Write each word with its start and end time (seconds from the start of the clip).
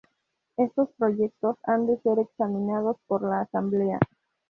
Estos 0.57 0.89
proyectos 0.97 1.57
han 1.61 1.85
de 1.85 1.99
ser 2.01 2.17
examinados 2.17 2.97
por 3.05 3.21
la 3.21 3.41
Asamblea. 3.41 3.99